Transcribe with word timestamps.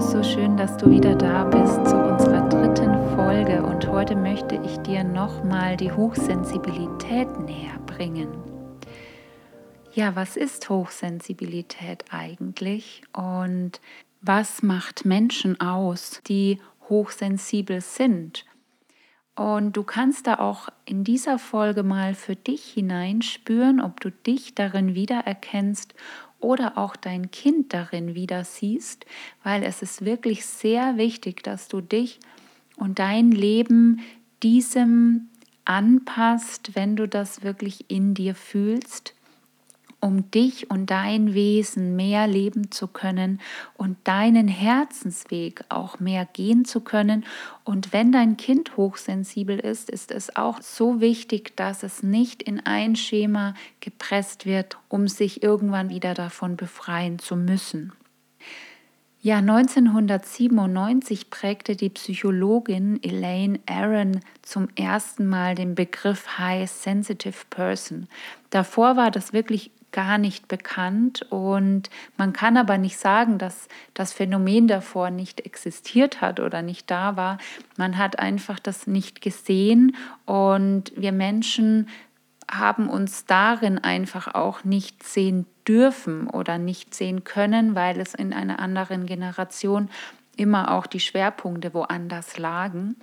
So 0.00 0.22
schön, 0.22 0.56
dass 0.56 0.76
du 0.76 0.90
wieder 0.90 1.14
da 1.16 1.44
bist 1.44 1.86
zu 1.86 1.96
unserer 1.96 2.48
dritten 2.48 3.16
Folge 3.16 3.62
und 3.62 3.86
heute 3.88 4.14
möchte 4.14 4.54
ich 4.64 4.78
dir 4.78 5.02
nochmal 5.02 5.76
die 5.76 5.90
Hochsensibilität 5.90 7.28
näher 7.40 7.78
bringen. 7.84 8.28
Ja, 9.92 10.14
was 10.14 10.36
ist 10.36 10.70
Hochsensibilität 10.70 12.04
eigentlich 12.10 13.02
und 13.12 13.80
was 14.20 14.62
macht 14.62 15.04
Menschen 15.04 15.60
aus, 15.60 16.22
die 16.26 16.60
hochsensibel 16.88 17.80
sind? 17.80 18.46
Und 19.34 19.76
du 19.76 19.84
kannst 19.84 20.26
da 20.26 20.38
auch 20.38 20.68
in 20.84 21.04
dieser 21.04 21.38
Folge 21.38 21.82
mal 21.82 22.14
für 22.14 22.34
dich 22.34 22.64
hineinspüren, 22.64 23.80
ob 23.80 24.00
du 24.00 24.10
dich 24.10 24.54
darin 24.54 24.94
wiedererkennst 24.94 25.94
oder 26.40 26.78
auch 26.78 26.96
dein 26.96 27.30
Kind 27.30 27.72
darin 27.72 28.14
wieder 28.14 28.44
siehst, 28.44 29.06
weil 29.42 29.62
es 29.62 29.82
ist 29.82 30.04
wirklich 30.04 30.46
sehr 30.46 30.96
wichtig, 30.96 31.42
dass 31.42 31.68
du 31.68 31.80
dich 31.80 32.20
und 32.76 32.98
dein 32.98 33.30
Leben 33.30 34.00
diesem 34.42 35.28
anpasst, 35.64 36.74
wenn 36.74 36.96
du 36.96 37.06
das 37.06 37.42
wirklich 37.42 37.90
in 37.90 38.14
dir 38.14 38.34
fühlst 38.34 39.14
um 40.00 40.30
dich 40.30 40.70
und 40.70 40.90
dein 40.90 41.34
Wesen 41.34 41.96
mehr 41.96 42.26
leben 42.26 42.70
zu 42.70 42.86
können 42.86 43.40
und 43.74 43.96
deinen 44.04 44.46
Herzensweg 44.46 45.64
auch 45.68 45.98
mehr 45.98 46.24
gehen 46.24 46.64
zu 46.64 46.80
können. 46.80 47.24
Und 47.64 47.92
wenn 47.92 48.12
dein 48.12 48.36
Kind 48.36 48.76
hochsensibel 48.76 49.58
ist, 49.58 49.90
ist 49.90 50.12
es 50.12 50.36
auch 50.36 50.62
so 50.62 51.00
wichtig, 51.00 51.56
dass 51.56 51.82
es 51.82 52.02
nicht 52.02 52.42
in 52.42 52.60
ein 52.60 52.94
Schema 52.96 53.54
gepresst 53.80 54.46
wird, 54.46 54.78
um 54.88 55.08
sich 55.08 55.42
irgendwann 55.42 55.90
wieder 55.90 56.14
davon 56.14 56.56
befreien 56.56 57.18
zu 57.18 57.36
müssen. 57.36 57.92
Ja, 59.20 59.38
1997 59.38 61.28
prägte 61.28 61.74
die 61.74 61.90
Psychologin 61.90 63.02
Elaine 63.02 63.58
Aron 63.66 64.20
zum 64.42 64.68
ersten 64.76 65.26
Mal 65.26 65.56
den 65.56 65.74
Begriff 65.74 66.38
High 66.38 66.70
Sensitive 66.70 67.46
Person. 67.50 68.06
Davor 68.50 68.96
war 68.96 69.10
das 69.10 69.32
wirklich 69.32 69.72
gar 69.90 70.18
nicht 70.18 70.46
bekannt 70.46 71.26
und 71.30 71.90
man 72.16 72.32
kann 72.32 72.56
aber 72.56 72.78
nicht 72.78 72.96
sagen, 72.96 73.38
dass 73.38 73.66
das 73.92 74.12
Phänomen 74.12 74.68
davor 74.68 75.10
nicht 75.10 75.40
existiert 75.40 76.20
hat 76.20 76.38
oder 76.38 76.62
nicht 76.62 76.88
da 76.88 77.16
war. 77.16 77.38
Man 77.76 77.98
hat 77.98 78.20
einfach 78.20 78.60
das 78.60 78.86
nicht 78.86 79.20
gesehen 79.20 79.96
und 80.26 80.92
wir 80.94 81.10
Menschen 81.10 81.88
haben 82.48 82.88
uns 82.88 83.24
darin 83.26 83.78
einfach 83.78 84.34
auch 84.34 84.62
nicht 84.62 85.02
sehen 85.02 85.46
dürfen 85.68 86.28
oder 86.28 86.58
nicht 86.58 86.94
sehen 86.94 87.24
können, 87.24 87.74
weil 87.74 88.00
es 88.00 88.14
in 88.14 88.32
einer 88.32 88.58
anderen 88.58 89.06
Generation 89.06 89.90
immer 90.36 90.72
auch 90.72 90.86
die 90.86 91.00
Schwerpunkte 91.00 91.74
woanders 91.74 92.38
lagen. 92.38 92.96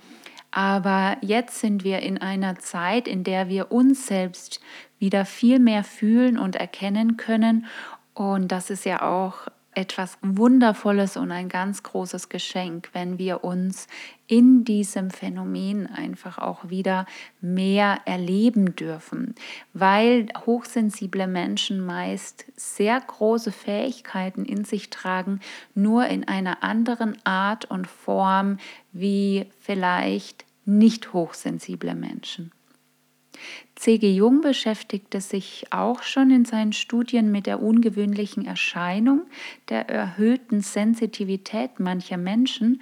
Aber 0.50 1.18
jetzt 1.20 1.60
sind 1.60 1.84
wir 1.84 2.00
in 2.00 2.18
einer 2.18 2.58
Zeit, 2.58 3.06
in 3.06 3.24
der 3.24 3.48
wir 3.48 3.70
uns 3.70 4.06
selbst 4.06 4.60
wieder 4.98 5.24
viel 5.24 5.58
mehr 5.58 5.84
fühlen 5.84 6.38
und 6.38 6.56
erkennen 6.56 7.16
können. 7.16 7.66
Und 8.14 8.50
das 8.52 8.70
ist 8.70 8.86
ja 8.86 9.02
auch 9.02 9.48
etwas 9.76 10.16
Wundervolles 10.22 11.16
und 11.18 11.30
ein 11.30 11.50
ganz 11.50 11.82
großes 11.82 12.30
Geschenk, 12.30 12.88
wenn 12.94 13.18
wir 13.18 13.44
uns 13.44 13.88
in 14.26 14.64
diesem 14.64 15.10
Phänomen 15.10 15.86
einfach 15.86 16.38
auch 16.38 16.70
wieder 16.70 17.06
mehr 17.42 18.00
erleben 18.06 18.74
dürfen, 18.74 19.34
weil 19.74 20.28
hochsensible 20.46 21.26
Menschen 21.26 21.84
meist 21.84 22.46
sehr 22.56 22.98
große 22.98 23.52
Fähigkeiten 23.52 24.46
in 24.46 24.64
sich 24.64 24.88
tragen, 24.88 25.40
nur 25.74 26.06
in 26.06 26.26
einer 26.26 26.62
anderen 26.64 27.18
Art 27.24 27.66
und 27.66 27.86
Form 27.86 28.58
wie 28.92 29.46
vielleicht 29.60 30.46
nicht 30.64 31.12
hochsensible 31.12 31.94
Menschen. 31.94 32.50
C.G. 33.76 34.10
Jung 34.10 34.40
beschäftigte 34.40 35.20
sich 35.20 35.66
auch 35.70 36.02
schon 36.02 36.30
in 36.30 36.44
seinen 36.46 36.72
Studien 36.72 37.30
mit 37.30 37.46
der 37.46 37.62
ungewöhnlichen 37.62 38.46
Erscheinung 38.46 39.26
der 39.68 39.88
erhöhten 39.88 40.62
Sensitivität 40.62 41.78
mancher 41.78 42.16
Menschen, 42.16 42.80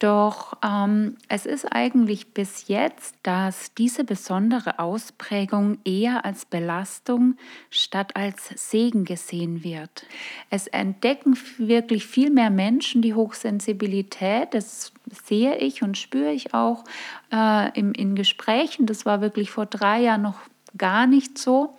doch 0.00 0.56
ähm, 0.64 1.16
es 1.28 1.46
ist 1.46 1.66
eigentlich 1.66 2.32
bis 2.32 2.68
jetzt, 2.68 3.14
dass 3.22 3.74
diese 3.74 4.02
besondere 4.02 4.78
Ausprägung 4.78 5.78
eher 5.84 6.24
als 6.24 6.46
Belastung 6.46 7.36
statt 7.70 8.16
als 8.16 8.48
Segen 8.56 9.04
gesehen 9.04 9.62
wird. 9.62 10.06
Es 10.48 10.66
entdecken 10.66 11.38
wirklich 11.58 12.06
viel 12.06 12.30
mehr 12.30 12.50
Menschen 12.50 13.02
die 13.02 13.14
Hochsensibilität. 13.14 14.54
Das 14.54 14.92
sehe 15.26 15.56
ich 15.58 15.82
und 15.82 15.98
spüre 15.98 16.32
ich 16.32 16.54
auch 16.54 16.84
äh, 17.32 17.78
im, 17.78 17.92
in 17.92 18.14
Gesprächen. 18.14 18.86
Das 18.86 19.04
war 19.04 19.20
wirklich 19.20 19.50
vor 19.50 19.66
drei 19.66 20.00
Jahren 20.00 20.22
noch 20.22 20.40
gar 20.78 21.06
nicht 21.06 21.36
so. 21.36 21.76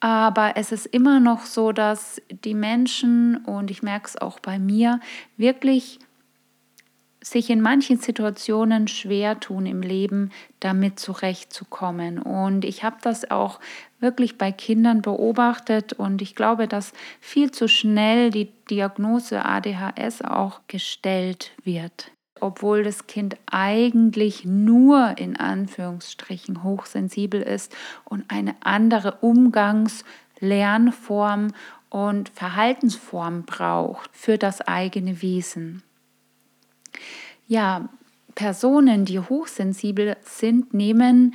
Aber 0.00 0.56
es 0.56 0.70
ist 0.70 0.86
immer 0.86 1.18
noch 1.18 1.46
so, 1.46 1.72
dass 1.72 2.20
die 2.28 2.54
Menschen, 2.54 3.36
und 3.36 3.70
ich 3.70 3.82
merke 3.82 4.08
es 4.08 4.16
auch 4.16 4.40
bei 4.40 4.58
mir, 4.58 5.00
wirklich 5.36 5.98
sich 7.22 7.50
in 7.50 7.60
manchen 7.60 7.98
Situationen 7.98 8.88
schwer 8.88 9.38
tun 9.38 9.66
im 9.66 9.80
Leben, 9.80 10.30
damit 10.60 10.98
zurechtzukommen. 10.98 12.18
Und 12.18 12.64
ich 12.64 12.82
habe 12.84 12.96
das 13.02 13.30
auch 13.30 13.60
wirklich 14.00 14.36
bei 14.36 14.52
Kindern 14.52 15.00
beobachtet 15.00 15.92
und 15.92 16.20
ich 16.20 16.34
glaube, 16.34 16.66
dass 16.66 16.92
viel 17.20 17.52
zu 17.52 17.68
schnell 17.68 18.30
die 18.30 18.50
Diagnose 18.68 19.44
ADHS 19.44 20.22
auch 20.22 20.60
gestellt 20.66 21.52
wird. 21.62 22.10
Obwohl 22.40 22.82
das 22.82 23.06
Kind 23.06 23.36
eigentlich 23.46 24.44
nur 24.44 25.16
in 25.16 25.36
Anführungsstrichen 25.36 26.64
hochsensibel 26.64 27.40
ist 27.40 27.72
und 28.04 28.24
eine 28.28 28.56
andere 28.60 29.18
Umgangs-, 29.20 30.04
Lernform 30.40 31.52
und 31.88 32.30
Verhaltensform 32.30 33.44
braucht 33.44 34.10
für 34.12 34.38
das 34.38 34.60
eigene 34.60 35.22
Wesen. 35.22 35.84
Ja, 37.46 37.88
Personen, 38.34 39.04
die 39.04 39.20
hochsensibel 39.20 40.16
sind, 40.22 40.72
nehmen 40.74 41.34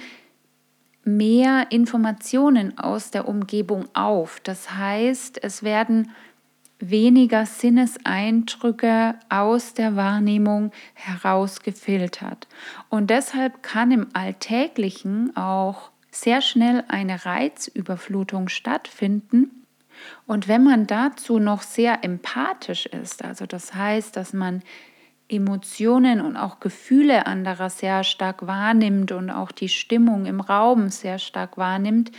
mehr 1.03 1.67
Informationen 1.69 2.77
aus 2.77 3.11
der 3.11 3.27
Umgebung 3.27 3.85
auf. 3.93 4.39
Das 4.43 4.73
heißt, 4.73 5.41
es 5.43 5.63
werden 5.63 6.11
weniger 6.79 7.45
Sinneseindrücke 7.45 9.15
aus 9.29 9.73
der 9.73 9.95
Wahrnehmung 9.95 10.71
herausgefiltert. 10.93 12.47
Und 12.89 13.09
deshalb 13.09 13.63
kann 13.63 13.91
im 13.91 14.07
Alltäglichen 14.13 15.35
auch 15.35 15.91
sehr 16.11 16.41
schnell 16.41 16.83
eine 16.87 17.25
Reizüberflutung 17.25 18.49
stattfinden. 18.49 19.65
Und 20.27 20.47
wenn 20.47 20.63
man 20.63 20.85
dazu 20.85 21.39
noch 21.39 21.63
sehr 21.63 22.03
empathisch 22.03 22.85
ist, 22.85 23.23
also 23.23 23.45
das 23.45 23.73
heißt, 23.73 24.15
dass 24.15 24.33
man 24.33 24.61
Emotionen 25.29 26.21
und 26.21 26.37
auch 26.37 26.59
Gefühle 26.59 27.25
anderer 27.25 27.69
sehr 27.69 28.03
stark 28.03 28.47
wahrnimmt 28.47 29.11
und 29.11 29.29
auch 29.29 29.51
die 29.51 29.69
Stimmung 29.69 30.25
im 30.25 30.39
Raum 30.39 30.89
sehr 30.89 31.19
stark 31.19 31.57
wahrnimmt, 31.57 32.11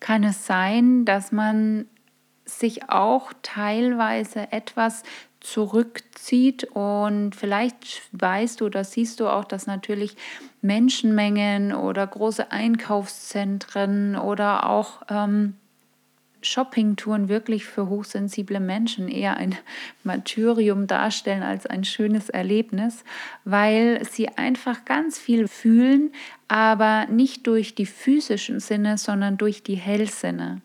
kann 0.00 0.24
es 0.24 0.46
sein, 0.46 1.04
dass 1.04 1.32
man 1.32 1.86
sich 2.44 2.90
auch 2.90 3.32
teilweise 3.42 4.52
etwas 4.52 5.02
zurückzieht 5.40 6.64
und 6.64 7.34
vielleicht 7.34 8.02
weißt 8.12 8.60
du 8.60 8.66
oder 8.66 8.84
siehst 8.84 9.20
du 9.20 9.28
auch, 9.28 9.44
dass 9.44 9.66
natürlich 9.66 10.16
Menschenmengen 10.60 11.74
oder 11.74 12.06
große 12.06 12.52
Einkaufszentren 12.52 14.16
oder 14.16 14.68
auch 14.68 15.02
ähm, 15.08 15.54
Shoppingtouren 16.42 17.28
wirklich 17.28 17.64
für 17.64 17.88
hochsensible 17.88 18.60
Menschen 18.60 19.08
eher 19.08 19.36
ein 19.36 19.56
Martyrium 20.04 20.86
darstellen 20.86 21.42
als 21.42 21.66
ein 21.66 21.84
schönes 21.84 22.28
Erlebnis, 22.28 23.04
weil 23.44 24.04
sie 24.04 24.28
einfach 24.28 24.84
ganz 24.84 25.18
viel 25.18 25.48
fühlen, 25.48 26.12
aber 26.48 27.06
nicht 27.06 27.46
durch 27.46 27.74
die 27.74 27.86
physischen 27.86 28.60
Sinne, 28.60 28.98
sondern 28.98 29.38
durch 29.38 29.62
die 29.62 29.76
Hellsinne. 29.76 30.60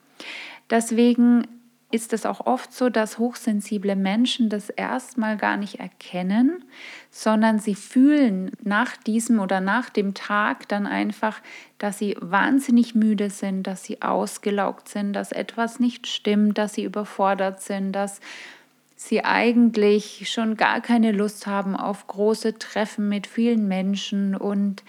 Deswegen 0.70 1.48
ist 1.90 2.12
es 2.12 2.26
auch 2.26 2.46
oft 2.46 2.74
so, 2.74 2.90
dass 2.90 3.18
hochsensible 3.18 3.96
Menschen 3.96 4.50
das 4.50 4.70
erstmal 4.70 5.38
gar 5.38 5.56
nicht 5.56 5.80
erkennen, 5.80 6.66
sondern 7.12 7.60
sie 7.60 7.76
fühlen 7.76 8.52
nach 8.62 8.98
diesem 8.98 9.40
oder 9.40 9.62
nach 9.62 9.90
dem 9.90 10.14
Tag 10.14 10.68
dann 10.68 10.86
einfach, 10.86 11.40
dass 11.78 11.98
sie 11.98 12.18
wahnsinnig 12.20 12.94
müde 12.94 13.30
sind, 13.30 13.64
dass 13.64 13.86
sie 13.86 14.02
ausgelaugt 14.02 14.90
sind, 14.90 15.14
dass 15.14 15.32
etwas 15.32 15.80
nicht 15.80 16.08
stimmt, 16.08 16.58
dass 16.58 16.74
sie 16.74 16.84
überfordert 16.84 17.62
sind, 17.62 17.94
dass 17.94 18.20
sie 18.98 19.24
eigentlich 19.24 20.30
schon 20.30 20.58
gar 20.58 20.82
keine 20.82 21.14
Lust 21.14 21.48
haben 21.48 21.78
auf 21.78 22.08
große 22.08 22.60
Treffen 22.60 23.08
mit 23.08 23.28
vielen 23.28 23.68
Menschen 23.70 24.36
und 24.36 24.84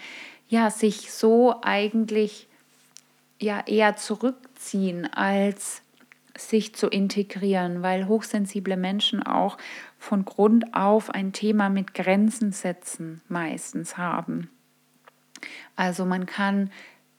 ja, 0.49 0.69
sich 0.69 1.13
so 1.13 1.55
eigentlich 1.61 2.47
ja 3.39 3.63
eher 3.65 3.95
zurückziehen 3.95 5.05
als 5.13 5.81
sich 6.39 6.75
zu 6.75 6.87
integrieren, 6.87 7.81
weil 7.81 8.07
hochsensible 8.07 8.77
Menschen 8.77 9.21
auch 9.23 9.57
von 9.97 10.25
Grund 10.25 10.73
auf 10.73 11.09
ein 11.09 11.33
Thema 11.33 11.69
mit 11.69 11.93
Grenzen 11.93 12.51
setzen 12.51 13.21
meistens 13.27 13.97
haben. 13.97 14.49
Also 15.75 16.05
man 16.05 16.25
kann 16.25 16.71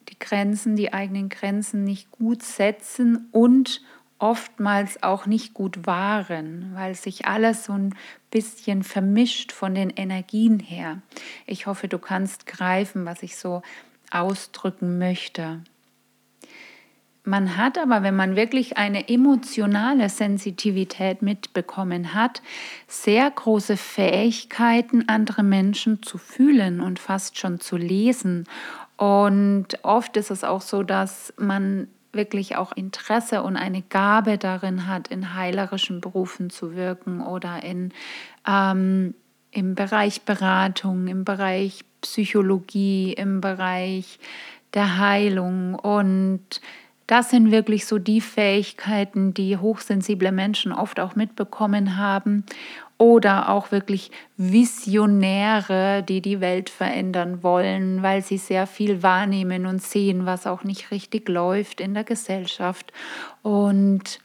die 0.08 0.19
Grenzen, 0.19 0.76
die 0.76 0.93
eigenen 0.93 1.28
Grenzen 1.28 1.84
nicht 1.84 2.11
gut 2.11 2.43
setzen 2.43 3.28
und 3.32 3.82
oftmals 4.19 5.02
auch 5.02 5.26
nicht 5.26 5.55
gut 5.55 5.87
wahren, 5.87 6.72
weil 6.75 6.94
sich 6.94 7.26
alles 7.26 7.64
so 7.64 7.72
ein 7.72 7.94
bisschen 8.31 8.82
vermischt 8.82 9.50
von 9.50 9.75
den 9.75 9.90
Energien 9.90 10.58
her. 10.58 11.00
Ich 11.46 11.67
hoffe, 11.67 11.88
du 11.88 11.99
kannst 11.99 12.46
greifen, 12.46 13.06
was 13.06 13.22
ich 13.22 13.37
so 13.37 13.62
ausdrücken 14.11 14.99
möchte. 14.99 15.62
Man 17.25 17.58
hat 17.58 17.76
aber, 17.76 18.02
wenn 18.02 18.17
man 18.17 18.34
wirklich 18.34 18.78
eine 18.78 19.08
emotionale 19.08 20.08
Sensitivität 20.08 21.20
mitbekommen 21.20 22.14
hat, 22.14 22.40
sehr 22.88 23.31
große 23.31 23.76
Fähigkeiten, 23.76 25.08
andere 25.08 25.43
Menschen 25.43 26.02
zu 26.02 26.17
fühlen 26.17 26.81
und 26.81 26.99
fast 26.99 27.38
schon 27.38 27.61
zu 27.61 27.76
lesen. 27.76 28.46
Und 28.96 29.67
oft 29.82 30.17
ist 30.17 30.31
es 30.31 30.44
auch 30.44 30.62
so, 30.62 30.82
dass 30.82 31.34
man 31.37 31.88
wirklich 32.12 32.56
auch 32.56 32.72
Interesse 32.72 33.43
und 33.43 33.56
eine 33.56 33.82
Gabe 33.82 34.38
darin 34.38 34.87
hat, 34.87 35.08
in 35.08 35.34
heilerischen 35.34 36.00
Berufen 36.00 36.50
zu 36.50 36.75
wirken 36.75 37.20
oder 37.20 37.62
in, 37.62 37.93
ähm, 38.49 39.14
im 39.50 39.75
Bereich 39.75 40.22
Beratung, 40.22 41.06
im 41.06 41.25
Bereich 41.25 41.84
Psychologie, 42.00 43.12
im 43.12 43.40
Bereich 43.40 44.19
der 44.75 44.99
Heilung. 44.99 45.75
Und 45.75 46.61
das 47.11 47.31
sind 47.31 47.51
wirklich 47.51 47.87
so 47.87 47.99
die 47.99 48.21
Fähigkeiten, 48.21 49.35
die 49.35 49.57
hochsensible 49.57 50.31
Menschen 50.31 50.73
oft 50.73 51.01
auch 51.01 51.17
mitbekommen 51.17 51.97
haben 51.97 52.45
oder 52.99 53.49
auch 53.49 53.73
wirklich 53.73 54.12
Visionäre, 54.37 56.05
die 56.09 56.21
die 56.21 56.41
Welt 56.41 56.71
verändern 56.71 57.43
wollen, 57.43 58.03
weil 58.05 58.23
sie 58.23 58.39
sehr 58.39 58.69
viel 58.69 59.03
wahrnehmen 59.03 59.67
und 59.67 59.83
sehen, 59.83 60.25
was 60.25 60.47
auch 60.47 60.62
nicht 60.62 60.93
richtig 60.93 61.29
läuft 61.29 61.81
in 61.81 61.95
der 61.95 62.05
Gesellschaft. 62.05 62.93
Und 63.43 64.21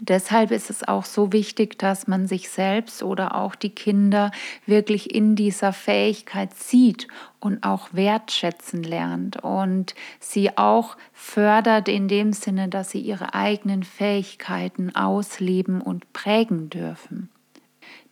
Deshalb 0.00 0.50
ist 0.52 0.70
es 0.70 0.86
auch 0.86 1.04
so 1.04 1.32
wichtig, 1.32 1.78
dass 1.78 2.06
man 2.06 2.26
sich 2.26 2.50
selbst 2.50 3.02
oder 3.02 3.34
auch 3.34 3.54
die 3.54 3.70
Kinder 3.70 4.30
wirklich 4.66 5.14
in 5.14 5.34
dieser 5.34 5.72
Fähigkeit 5.72 6.54
sieht 6.54 7.08
und 7.40 7.64
auch 7.64 7.88
wertschätzen 7.92 8.82
lernt 8.82 9.42
und 9.42 9.94
sie 10.20 10.56
auch 10.56 10.96
fördert 11.12 11.88
in 11.88 12.06
dem 12.06 12.32
Sinne, 12.32 12.68
dass 12.68 12.90
sie 12.90 13.00
ihre 13.00 13.34
eigenen 13.34 13.82
Fähigkeiten 13.82 14.94
ausleben 14.94 15.80
und 15.80 16.12
prägen 16.12 16.70
dürfen. 16.70 17.28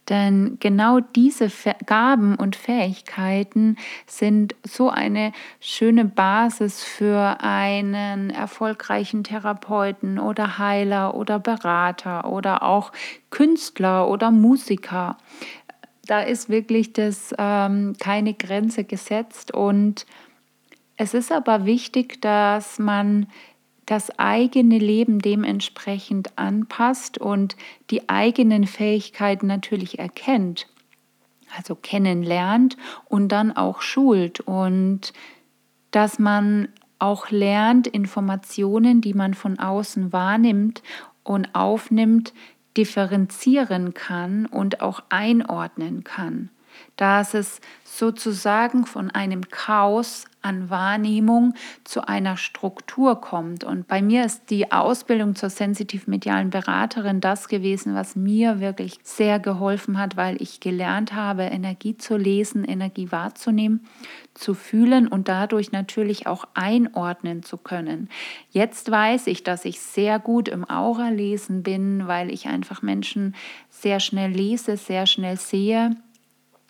Denn 0.08 0.58
genau 0.60 1.00
diese 1.00 1.50
Gaben 1.84 2.36
und 2.36 2.54
Fähigkeiten 2.54 3.76
sind 4.06 4.54
so 4.62 4.88
eine 4.88 5.32
schöne 5.60 6.04
Basis 6.04 6.84
für 6.84 7.38
einen 7.40 8.30
erfolgreichen 8.30 9.24
Therapeuten 9.24 10.18
oder 10.18 10.58
Heiler 10.58 11.14
oder 11.14 11.38
Berater 11.38 12.30
oder 12.30 12.62
auch 12.62 12.92
Künstler 13.30 14.08
oder 14.08 14.30
Musiker. 14.30 15.18
Da 16.06 16.20
ist 16.20 16.48
wirklich 16.48 16.92
das 16.92 17.34
ähm, 17.36 17.96
keine 17.98 18.34
Grenze 18.34 18.84
gesetzt 18.84 19.52
und 19.52 20.06
es 20.96 21.14
ist 21.14 21.32
aber 21.32 21.66
wichtig, 21.66 22.22
dass 22.22 22.78
man 22.78 23.26
das 23.86 24.18
eigene 24.18 24.78
Leben 24.78 25.20
dementsprechend 25.20 26.36
anpasst 26.36 27.18
und 27.18 27.56
die 27.90 28.08
eigenen 28.08 28.66
Fähigkeiten 28.66 29.46
natürlich 29.46 29.98
erkennt, 30.00 30.66
also 31.56 31.76
kennenlernt 31.76 32.76
und 33.08 33.28
dann 33.28 33.56
auch 33.56 33.80
schult. 33.80 34.40
Und 34.40 35.12
dass 35.92 36.18
man 36.18 36.68
auch 36.98 37.30
lernt, 37.30 37.86
Informationen, 37.86 39.00
die 39.00 39.14
man 39.14 39.34
von 39.34 39.58
außen 39.58 40.12
wahrnimmt 40.12 40.82
und 41.22 41.54
aufnimmt, 41.54 42.34
differenzieren 42.76 43.94
kann 43.94 44.46
und 44.46 44.82
auch 44.82 45.02
einordnen 45.08 46.04
kann 46.04 46.50
dass 46.96 47.34
es 47.34 47.60
sozusagen 47.84 48.86
von 48.86 49.10
einem 49.10 49.48
Chaos 49.48 50.26
an 50.42 50.70
Wahrnehmung 50.70 51.54
zu 51.82 52.06
einer 52.06 52.36
Struktur 52.36 53.20
kommt. 53.20 53.64
Und 53.64 53.88
bei 53.88 54.00
mir 54.00 54.24
ist 54.24 54.50
die 54.50 54.70
Ausbildung 54.70 55.34
zur 55.34 55.50
sensitiv-medialen 55.50 56.50
Beraterin 56.50 57.20
das 57.20 57.48
gewesen, 57.48 57.94
was 57.94 58.14
mir 58.14 58.60
wirklich 58.60 58.98
sehr 59.02 59.40
geholfen 59.40 59.98
hat, 59.98 60.16
weil 60.16 60.40
ich 60.40 60.60
gelernt 60.60 61.14
habe, 61.14 61.42
Energie 61.42 61.96
zu 61.96 62.16
lesen, 62.16 62.64
Energie 62.64 63.10
wahrzunehmen, 63.10 63.86
zu 64.34 64.54
fühlen 64.54 65.08
und 65.08 65.28
dadurch 65.28 65.72
natürlich 65.72 66.28
auch 66.28 66.44
einordnen 66.54 67.42
zu 67.42 67.56
können. 67.56 68.08
Jetzt 68.50 68.90
weiß 68.90 69.26
ich, 69.26 69.42
dass 69.42 69.64
ich 69.64 69.80
sehr 69.80 70.20
gut 70.20 70.48
im 70.48 70.68
Aura-Lesen 70.68 71.64
bin, 71.64 72.06
weil 72.06 72.30
ich 72.30 72.46
einfach 72.46 72.82
Menschen 72.82 73.34
sehr 73.68 73.98
schnell 73.98 74.30
lese, 74.30 74.76
sehr 74.76 75.06
schnell 75.06 75.38
sehe 75.38 75.96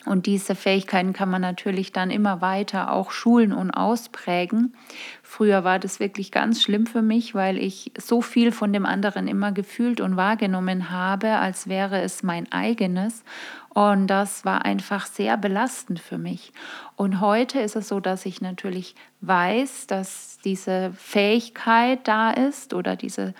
und 0.06 0.26
diese 0.26 0.54
Fähigkeiten 0.54 1.12
kann 1.12 1.28
man 1.28 1.42
natürlich 1.42 1.92
dann 1.92 2.10
immer 2.10 2.40
weiter 2.40 2.92
auch 2.92 3.10
schulen 3.10 3.52
und 3.52 3.72
ausprägen. 3.72 4.74
Früher 5.22 5.64
war 5.64 5.80
das 5.80 5.98
wirklich 5.98 6.30
ganz 6.30 6.62
schlimm 6.62 6.86
für 6.86 7.02
mich, 7.02 7.34
weil 7.34 7.58
ich 7.58 7.92
so 7.98 8.22
viel 8.22 8.52
von 8.52 8.72
dem 8.72 8.86
anderen 8.86 9.26
immer 9.26 9.50
gefühlt 9.50 10.00
und 10.00 10.16
wahrgenommen 10.16 10.90
habe, 10.90 11.32
als 11.32 11.68
wäre 11.68 12.00
es 12.02 12.22
mein 12.22 12.50
eigenes. 12.52 13.24
Und 13.70 14.06
das 14.06 14.44
war 14.44 14.64
einfach 14.64 15.06
sehr 15.06 15.36
belastend 15.36 15.98
für 15.98 16.18
mich. 16.18 16.52
Und 16.94 17.20
heute 17.20 17.58
ist 17.60 17.76
es 17.76 17.88
so, 17.88 17.98
dass 17.98 18.24
ich 18.24 18.40
natürlich 18.40 18.94
weiß, 19.22 19.88
dass 19.88 20.38
diese 20.44 20.92
Fähigkeit 20.96 22.06
da 22.06 22.30
ist 22.30 22.72
oder 22.72 22.94
diese 22.94 23.34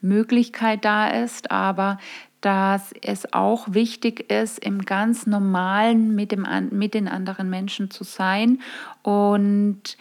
Möglichkeit 0.00 0.84
da 0.84 1.08
ist, 1.08 1.50
aber 1.50 1.98
dass 2.40 2.94
es 3.02 3.32
auch 3.32 3.72
wichtig 3.72 4.30
ist, 4.30 4.58
im 4.58 4.82
ganz 4.84 5.26
normalen 5.26 6.14
mit, 6.14 6.32
dem, 6.32 6.46
mit 6.70 6.94
den 6.94 7.08
anderen 7.08 7.50
Menschen 7.50 7.90
zu 7.90 8.04
sein 8.04 8.60
und 9.02 9.96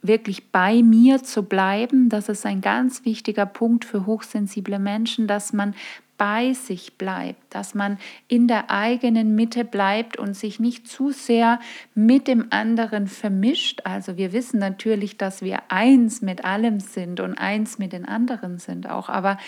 wirklich 0.00 0.50
bei 0.50 0.82
mir 0.82 1.22
zu 1.22 1.42
bleiben. 1.42 2.08
Das 2.08 2.28
ist 2.28 2.46
ein 2.46 2.60
ganz 2.60 3.04
wichtiger 3.04 3.46
Punkt 3.46 3.84
für 3.84 4.06
hochsensible 4.06 4.78
Menschen, 4.78 5.26
dass 5.26 5.52
man 5.52 5.74
bei 6.18 6.52
sich 6.52 6.98
bleibt, 6.98 7.54
dass 7.54 7.74
man 7.74 7.96
in 8.26 8.48
der 8.48 8.70
eigenen 8.70 9.36
Mitte 9.36 9.64
bleibt 9.64 10.18
und 10.18 10.34
sich 10.34 10.58
nicht 10.58 10.88
zu 10.88 11.12
sehr 11.12 11.60
mit 11.94 12.26
dem 12.26 12.48
anderen 12.50 13.06
vermischt. 13.06 13.82
Also 13.84 14.16
wir 14.16 14.32
wissen 14.32 14.58
natürlich, 14.58 15.16
dass 15.16 15.42
wir 15.42 15.60
eins 15.68 16.20
mit 16.20 16.44
allem 16.44 16.80
sind 16.80 17.20
und 17.20 17.34
eins 17.34 17.78
mit 17.78 17.92
den 17.92 18.04
anderen 18.04 18.58
sind 18.58 18.90
auch, 18.90 19.08
aber 19.08 19.38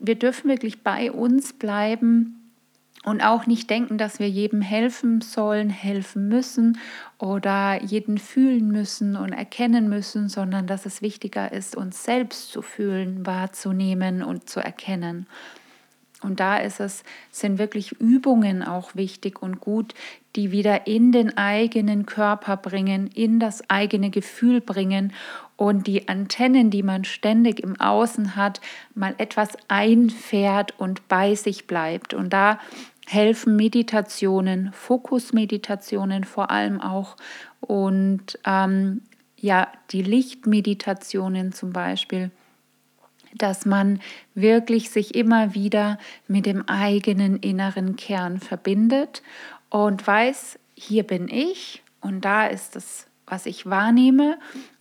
wir 0.00 0.16
dürfen 0.16 0.48
wirklich 0.48 0.82
bei 0.82 1.12
uns 1.12 1.52
bleiben 1.52 2.36
und 3.04 3.22
auch 3.22 3.46
nicht 3.46 3.70
denken, 3.70 3.96
dass 3.96 4.18
wir 4.18 4.28
jedem 4.28 4.60
helfen 4.60 5.20
sollen, 5.20 5.70
helfen 5.70 6.28
müssen 6.28 6.78
oder 7.18 7.82
jeden 7.82 8.18
fühlen 8.18 8.68
müssen 8.68 9.16
und 9.16 9.32
erkennen 9.32 9.88
müssen, 9.88 10.28
sondern 10.28 10.66
dass 10.66 10.84
es 10.84 11.00
wichtiger 11.00 11.52
ist, 11.52 11.76
uns 11.76 12.04
selbst 12.04 12.50
zu 12.50 12.60
fühlen, 12.60 13.24
wahrzunehmen 13.24 14.22
und 14.22 14.50
zu 14.50 14.60
erkennen. 14.60 15.26
Und 16.22 16.40
da 16.40 16.58
ist 16.58 16.80
es, 16.80 17.02
sind 17.30 17.58
wirklich 17.58 17.92
Übungen 17.92 18.62
auch 18.62 18.94
wichtig 18.94 19.42
und 19.42 19.60
gut, 19.60 19.94
die 20.36 20.52
wieder 20.52 20.86
in 20.86 21.12
den 21.12 21.36
eigenen 21.36 22.06
Körper 22.06 22.56
bringen, 22.56 23.08
in 23.08 23.40
das 23.40 23.68
eigene 23.68 24.10
Gefühl 24.10 24.60
bringen 24.60 25.12
und 25.56 25.86
die 25.86 26.08
Antennen, 26.08 26.70
die 26.70 26.82
man 26.82 27.04
ständig 27.04 27.60
im 27.60 27.80
Außen 27.80 28.36
hat, 28.36 28.60
mal 28.94 29.14
etwas 29.18 29.50
einfährt 29.68 30.78
und 30.78 31.08
bei 31.08 31.34
sich 31.34 31.66
bleibt. 31.66 32.14
Und 32.14 32.32
da 32.32 32.58
helfen 33.06 33.56
Meditationen, 33.56 34.72
Fokusmeditationen 34.72 36.24
vor 36.24 36.50
allem 36.50 36.80
auch 36.80 37.16
und 37.60 38.38
ähm, 38.46 39.02
ja, 39.36 39.68
die 39.90 40.02
Lichtmeditationen 40.02 41.52
zum 41.52 41.72
Beispiel 41.72 42.30
dass 43.34 43.66
man 43.66 44.00
wirklich 44.34 44.90
sich 44.90 45.14
immer 45.14 45.54
wieder 45.54 45.98
mit 46.28 46.46
dem 46.46 46.68
eigenen 46.68 47.38
inneren 47.38 47.96
Kern 47.96 48.40
verbindet 48.40 49.22
und 49.68 50.06
weiß, 50.06 50.58
hier 50.74 51.04
bin 51.04 51.28
ich 51.28 51.82
und 52.00 52.24
da 52.24 52.46
ist 52.46 52.76
es, 52.76 53.06
was 53.26 53.46
ich 53.46 53.66
wahrnehme 53.66 54.38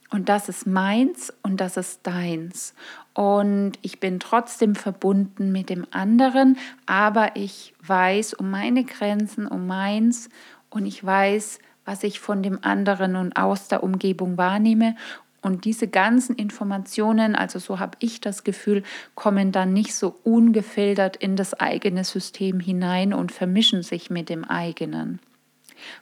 und 0.09 0.29
das 0.29 0.49
ist 0.49 0.65
meins 0.65 1.31
und 1.43 1.61
das 1.61 1.77
ist 1.77 2.05
deins. 2.07 2.73
Und 3.13 3.73
ich 3.81 3.99
bin 3.99 4.19
trotzdem 4.19 4.75
verbunden 4.75 5.51
mit 5.51 5.69
dem 5.69 5.85
anderen, 5.91 6.57
aber 6.85 7.35
ich 7.35 7.73
weiß 7.85 8.33
um 8.33 8.49
meine 8.49 8.83
Grenzen, 8.85 9.45
um 9.45 9.67
meins 9.67 10.29
und 10.69 10.85
ich 10.85 11.03
weiß, 11.03 11.59
was 11.85 12.03
ich 12.03 12.19
von 12.19 12.43
dem 12.43 12.59
anderen 12.63 13.15
und 13.15 13.35
aus 13.35 13.67
der 13.67 13.83
Umgebung 13.83 14.37
wahrnehme 14.37 14.95
Und 15.41 15.65
diese 15.65 15.87
ganzen 15.87 16.35
Informationen, 16.35 17.35
also 17.35 17.59
so 17.59 17.79
habe 17.79 17.97
ich 17.99 18.19
das 18.19 18.43
Gefühl, 18.43 18.83
kommen 19.15 19.51
dann 19.51 19.71
nicht 19.71 19.95
so 19.95 20.15
ungefiltert 20.23 21.15
in 21.15 21.35
das 21.35 21.53
eigene 21.53 22.03
System 22.03 22.59
hinein 22.59 23.13
und 23.13 23.31
vermischen 23.31 23.81
sich 23.81 24.09
mit 24.09 24.29
dem 24.29 24.43
eigenen. 24.43 25.19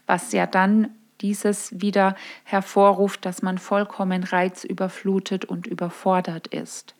Was 0.07 0.31
ja 0.31 0.47
dann 0.47 0.89
dieses 1.21 1.79
wieder 1.81 2.15
hervorruft, 2.43 3.25
dass 3.25 3.41
man 3.41 3.57
vollkommen 3.57 4.23
reizüberflutet 4.23 5.45
und 5.45 5.67
überfordert 5.67 6.47
ist. 6.47 6.95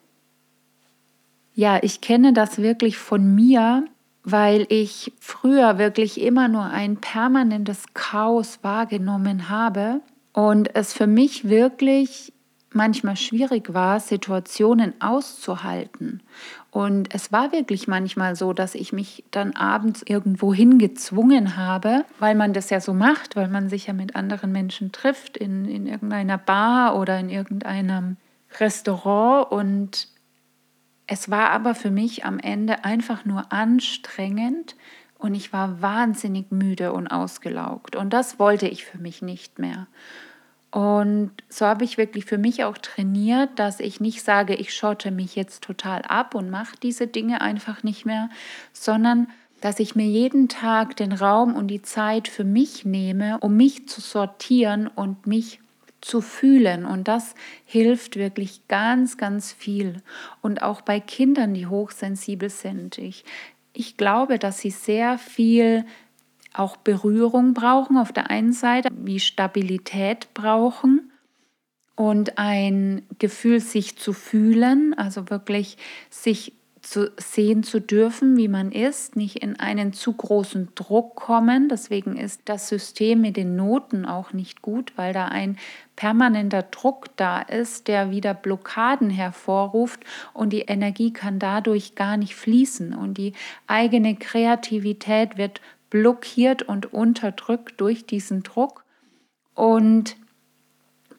Ja, 1.54 1.80
ich 1.82 2.02
kenne 2.02 2.34
das 2.34 2.60
wirklich 2.60 2.98
von 2.98 3.34
mir, 3.34 3.86
weil 4.24 4.66
ich 4.70 5.14
früher 5.20 5.78
wirklich 5.78 6.22
immer 6.22 6.48
nur 6.48 6.66
ein 6.66 6.98
permanentes 6.98 7.86
Chaos 7.94 8.60
wahrgenommen 8.62 9.50
habe 9.50 10.02
und 10.38 10.76
es 10.76 10.94
für 10.94 11.08
mich 11.08 11.50
wirklich 11.50 12.32
manchmal 12.72 13.16
schwierig 13.16 13.74
war, 13.74 14.00
Situationen 14.00 14.94
auszuhalten. 15.02 16.22
Und 16.70 17.12
es 17.12 17.32
war 17.32 17.52
wirklich 17.52 17.88
manchmal 17.88 18.36
so, 18.36 18.54
dass 18.54 18.76
ich 18.76 18.94
mich 18.94 19.24
dann 19.32 19.56
abends 19.56 20.04
irgendwo 20.06 20.54
hingezwungen 20.54 21.58
habe, 21.58 22.06
weil 22.20 22.36
man 22.36 22.54
das 22.54 22.70
ja 22.70 22.80
so 22.80 22.94
macht, 22.94 23.36
weil 23.36 23.48
man 23.48 23.68
sich 23.68 23.88
ja 23.88 23.94
mit 23.94 24.16
anderen 24.16 24.52
Menschen 24.52 24.92
trifft 24.92 25.38
in, 25.38 25.66
in 25.66 25.88
irgendeiner 25.88 26.38
Bar 26.38 27.00
oder 27.00 27.20
in 27.20 27.30
irgendeinem 27.30 28.18
Restaurant. 28.60 29.52
Und 29.52 30.08
es 31.08 31.32
war 31.32 31.50
aber 31.50 31.74
für 31.74 31.90
mich 31.90 32.26
am 32.26 32.38
Ende 32.38 32.86
einfach 32.86 33.26
nur 33.26 33.52
anstrengend 33.52 34.76
und 35.18 35.34
ich 35.34 35.52
war 35.52 35.82
wahnsinnig 35.82 36.52
müde 36.52 36.94
und 36.94 37.08
ausgelaugt. 37.08 37.96
Und 37.96 38.14
das 38.14 38.38
wollte 38.38 38.68
ich 38.68 38.86
für 38.86 39.00
mich 39.00 39.24
nicht 39.24 39.58
mehr. 39.58 39.88
Und 40.72 41.32
so 41.50 41.66
habe 41.66 41.86
ich 41.86 41.98
wirklich 41.98 42.26
für 42.26 42.38
mich 42.38 42.64
auch 42.64 42.78
trainiert, 42.78 43.50
dass 43.56 43.80
ich 43.80 44.00
nicht 44.00 44.22
sage, 44.22 44.54
ich 44.54 44.74
schotte 44.74 45.12
mich 45.12 45.36
jetzt 45.36 45.64
total 45.64 46.02
ab 46.04 46.36
und 46.36 46.50
mache 46.50 46.76
diese 46.82 47.08
Dinge 47.08 47.42
einfach 47.42 47.84
nicht 47.84 48.06
mehr, 48.06 48.30
sondern 48.74 49.28
dass 49.62 49.80
ich 49.80 49.96
mir 49.96 50.06
jeden 50.06 50.50
Tag 50.50 50.96
den 50.98 51.14
Raum 51.14 51.56
und 51.56 51.68
die 51.70 51.82
Zeit 51.82 52.28
für 52.28 52.44
mich 52.44 52.86
nehme, 52.86 53.40
um 53.40 53.56
mich 53.58 53.88
zu 53.88 54.02
sortieren 54.02 54.88
und 54.88 55.26
mich 55.26 55.60
zu 56.02 56.22
fühlen. 56.22 56.86
Und 56.86 57.08
das 57.08 57.34
hilft 57.66 58.18
wirklich 58.18 58.68
ganz, 58.68 59.18
ganz 59.18 59.52
viel. 59.52 60.02
Und 60.42 60.62
auch 60.62 60.82
bei 60.82 61.00
Kindern, 61.00 61.54
die 61.54 61.68
hochsensibel 61.68 62.50
sind. 62.50 62.98
Ich, 62.98 63.26
ich 63.74 63.98
glaube, 63.98 64.38
dass 64.38 64.60
sie 64.60 64.70
sehr 64.70 65.18
viel 65.18 65.86
auch 66.58 66.78
Berührung 66.78 67.54
brauchen 67.54 67.98
auf 67.98 68.12
der 68.12 68.30
einen 68.30 68.54
Seite, 68.54 68.90
wie 68.94 69.20
Stabilität 69.20 70.34
brauchen 70.34 71.12
und 71.96 72.38
ein 72.38 73.04
Gefühl, 73.20 73.60
sich 73.60 73.98
zu 73.98 74.14
fühlen, 74.14 74.94
also 74.94 75.30
wirklich 75.30 75.78
sich 76.10 76.54
zu 76.88 77.12
sehen 77.18 77.64
zu 77.64 77.82
dürfen, 77.82 78.38
wie 78.38 78.48
man 78.48 78.72
ist, 78.72 79.18
nicht 79.18 79.44
in 79.44 79.60
einen 79.60 79.92
zu 79.92 80.14
großen 80.14 80.70
Druck 80.74 81.16
kommen. 81.16 81.68
Deswegen 81.68 82.16
ist 82.16 82.44
das 82.46 82.70
System 82.70 83.20
mit 83.20 83.36
den 83.36 83.58
Noten 83.58 84.06
auch 84.06 84.32
nicht 84.32 84.62
gut, 84.62 84.94
weil 84.96 85.12
da 85.12 85.26
ein 85.26 85.58
permanenter 85.98 86.64
Druck 86.64 87.08
da 87.18 87.42
ist, 87.42 87.90
der 87.90 88.12
wieder 88.12 88.34
Blockaden 88.34 89.10
hervorruft 89.10 90.00
und 90.34 90.54
die 90.54 90.62
Energie 90.62 91.12
kann 91.12 91.40
dadurch 91.40 91.96
gar 91.96 92.16
nicht 92.16 92.36
fließen 92.36 92.94
und 92.94 93.18
die 93.18 93.34
eigene 93.66 94.16
Kreativität 94.16 95.38
wird 95.38 95.60
blockiert 95.90 96.64
und 96.64 96.94
unterdrückt 96.94 97.80
durch 97.80 98.06
diesen 98.06 98.44
Druck. 98.44 98.84
Und 99.54 100.18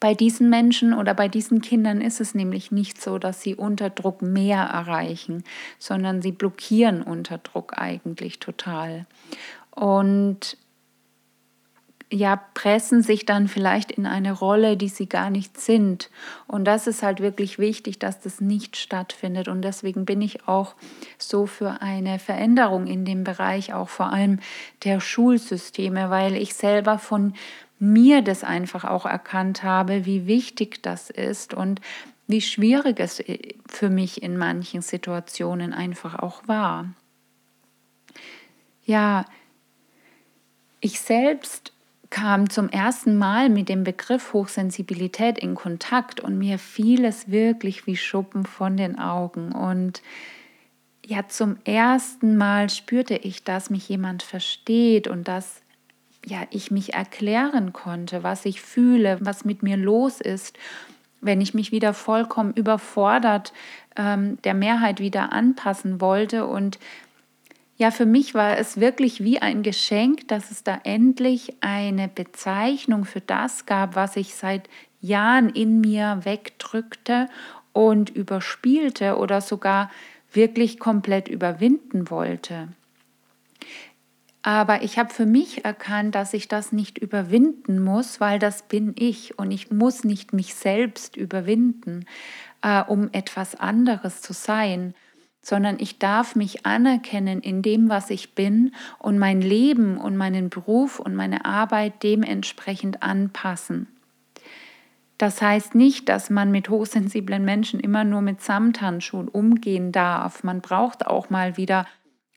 bei 0.00 0.14
diesen 0.14 0.48
Menschen 0.48 0.94
oder 0.94 1.14
bei 1.14 1.28
diesen 1.28 1.60
Kindern 1.60 2.00
ist 2.00 2.20
es 2.20 2.34
nämlich 2.34 2.70
nicht 2.70 3.00
so, 3.00 3.18
dass 3.18 3.42
sie 3.42 3.56
unter 3.56 3.90
Druck 3.90 4.22
mehr 4.22 4.62
erreichen, 4.62 5.42
sondern 5.78 6.22
sie 6.22 6.32
blockieren 6.32 7.02
unter 7.02 7.38
Druck 7.38 7.76
eigentlich 7.76 8.38
total. 8.38 9.06
Und 9.70 10.56
ja, 12.10 12.36
pressen 12.54 13.02
sich 13.02 13.26
dann 13.26 13.48
vielleicht 13.48 13.92
in 13.92 14.06
eine 14.06 14.32
Rolle, 14.32 14.76
die 14.76 14.88
sie 14.88 15.08
gar 15.08 15.28
nicht 15.28 15.60
sind. 15.60 16.10
Und 16.46 16.64
das 16.64 16.86
ist 16.86 17.02
halt 17.02 17.20
wirklich 17.20 17.58
wichtig, 17.58 17.98
dass 17.98 18.20
das 18.20 18.40
nicht 18.40 18.76
stattfindet. 18.76 19.48
Und 19.48 19.62
deswegen 19.62 20.06
bin 20.06 20.22
ich 20.22 20.48
auch 20.48 20.74
so 21.18 21.46
für 21.46 21.82
eine 21.82 22.18
Veränderung 22.18 22.86
in 22.86 23.04
dem 23.04 23.24
Bereich, 23.24 23.74
auch 23.74 23.90
vor 23.90 24.10
allem 24.10 24.40
der 24.84 25.00
Schulsysteme, 25.00 26.08
weil 26.08 26.34
ich 26.34 26.54
selber 26.54 26.98
von 26.98 27.34
mir 27.78 28.22
das 28.22 28.42
einfach 28.42 28.84
auch 28.84 29.04
erkannt 29.04 29.62
habe, 29.62 30.06
wie 30.06 30.26
wichtig 30.26 30.82
das 30.82 31.10
ist 31.10 31.52
und 31.52 31.80
wie 32.26 32.40
schwierig 32.40 33.00
es 33.00 33.22
für 33.66 33.90
mich 33.90 34.22
in 34.22 34.36
manchen 34.36 34.82
Situationen 34.82 35.72
einfach 35.72 36.18
auch 36.18 36.48
war. 36.48 36.86
Ja, 38.84 39.26
ich 40.80 41.00
selbst 41.00 41.72
kam 42.10 42.48
zum 42.48 42.68
ersten 42.68 43.16
Mal 43.16 43.50
mit 43.50 43.68
dem 43.68 43.84
Begriff 43.84 44.32
Hochsensibilität 44.32 45.38
in 45.38 45.54
Kontakt 45.54 46.20
und 46.20 46.38
mir 46.38 46.58
fiel 46.58 47.04
es 47.04 47.30
wirklich 47.30 47.86
wie 47.86 47.96
Schuppen 47.96 48.46
von 48.46 48.76
den 48.76 48.98
Augen. 48.98 49.52
Und 49.52 50.02
ja, 51.04 51.28
zum 51.28 51.56
ersten 51.64 52.36
Mal 52.36 52.70
spürte 52.70 53.16
ich, 53.16 53.44
dass 53.44 53.70
mich 53.70 53.88
jemand 53.88 54.22
versteht 54.22 55.08
und 55.08 55.28
dass 55.28 55.62
ja, 56.24 56.42
ich 56.50 56.70
mich 56.70 56.94
erklären 56.94 57.72
konnte, 57.72 58.22
was 58.22 58.44
ich 58.44 58.60
fühle, 58.60 59.18
was 59.20 59.44
mit 59.44 59.62
mir 59.62 59.76
los 59.76 60.20
ist, 60.20 60.58
wenn 61.20 61.40
ich 61.40 61.54
mich 61.54 61.72
wieder 61.72 61.94
vollkommen 61.94 62.52
überfordert 62.52 63.52
ähm, 63.96 64.40
der 64.42 64.54
Mehrheit 64.54 65.00
wieder 65.00 65.32
anpassen 65.32 66.00
wollte 66.00 66.46
und 66.46 66.78
ja, 67.78 67.92
für 67.92 68.06
mich 68.06 68.34
war 68.34 68.58
es 68.58 68.80
wirklich 68.80 69.22
wie 69.22 69.38
ein 69.38 69.62
Geschenk, 69.62 70.26
dass 70.26 70.50
es 70.50 70.64
da 70.64 70.80
endlich 70.82 71.54
eine 71.60 72.08
Bezeichnung 72.08 73.04
für 73.04 73.20
das 73.20 73.66
gab, 73.66 73.94
was 73.94 74.16
ich 74.16 74.34
seit 74.34 74.68
Jahren 75.00 75.48
in 75.48 75.80
mir 75.80 76.20
wegdrückte 76.24 77.28
und 77.72 78.10
überspielte 78.10 79.16
oder 79.16 79.40
sogar 79.40 79.92
wirklich 80.32 80.80
komplett 80.80 81.28
überwinden 81.28 82.10
wollte. 82.10 82.68
Aber 84.42 84.82
ich 84.82 84.98
habe 84.98 85.14
für 85.14 85.26
mich 85.26 85.64
erkannt, 85.64 86.16
dass 86.16 86.34
ich 86.34 86.48
das 86.48 86.72
nicht 86.72 86.98
überwinden 86.98 87.78
muss, 87.78 88.20
weil 88.20 88.40
das 88.40 88.62
bin 88.62 88.94
ich 88.98 89.38
und 89.38 89.52
ich 89.52 89.70
muss 89.70 90.02
nicht 90.02 90.32
mich 90.32 90.54
selbst 90.54 91.16
überwinden, 91.16 92.06
äh, 92.62 92.82
um 92.82 93.08
etwas 93.12 93.54
anderes 93.54 94.20
zu 94.20 94.32
sein 94.32 94.94
sondern 95.40 95.76
ich 95.78 95.98
darf 95.98 96.36
mich 96.36 96.66
anerkennen 96.66 97.40
in 97.40 97.62
dem, 97.62 97.88
was 97.88 98.10
ich 98.10 98.34
bin 98.34 98.74
und 98.98 99.18
mein 99.18 99.40
Leben 99.40 99.96
und 99.96 100.16
meinen 100.16 100.50
Beruf 100.50 100.98
und 100.98 101.14
meine 101.14 101.44
Arbeit 101.44 102.02
dementsprechend 102.02 103.02
anpassen. 103.02 103.88
Das 105.18 105.42
heißt 105.42 105.74
nicht, 105.74 106.08
dass 106.08 106.30
man 106.30 106.52
mit 106.52 106.68
hochsensiblen 106.68 107.44
Menschen 107.44 107.80
immer 107.80 108.04
nur 108.04 108.22
mit 108.22 108.40
Samthandschuhen 108.40 109.28
umgehen 109.28 109.90
darf. 109.90 110.44
Man 110.44 110.60
braucht 110.60 111.06
auch 111.06 111.28
mal 111.28 111.56
wieder 111.56 111.86